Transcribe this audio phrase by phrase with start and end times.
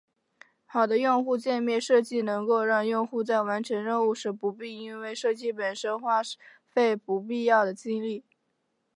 [0.65, 6.21] 好的用户界面设计能够让用户在完成任务时不必因为设计本身花
[6.67, 8.25] 费不必要的精力。